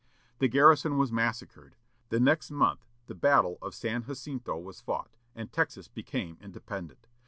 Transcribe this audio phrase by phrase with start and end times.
[0.39, 1.75] The garrison was massacred.
[2.09, 7.05] The next month the battle of San Jacinto was fought, and Texas became independent.